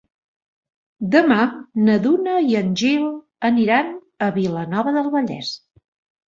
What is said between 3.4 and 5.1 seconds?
aniran a Vilanova